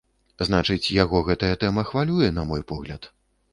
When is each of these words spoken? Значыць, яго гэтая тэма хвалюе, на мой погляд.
Значыць, 0.47 0.93
яго 1.03 1.21
гэтая 1.27 1.53
тэма 1.65 1.85
хвалюе, 1.93 2.33
на 2.41 2.49
мой 2.53 2.67
погляд. 2.75 3.01